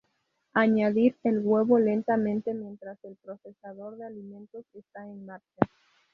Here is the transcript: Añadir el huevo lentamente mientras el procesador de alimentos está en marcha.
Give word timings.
Añadir 0.55 1.15
el 1.23 1.41
huevo 1.45 1.77
lentamente 1.77 2.55
mientras 2.55 2.97
el 3.03 3.17
procesador 3.17 3.97
de 3.97 4.05
alimentos 4.05 4.65
está 4.73 5.03
en 5.05 5.27
marcha. 5.27 5.61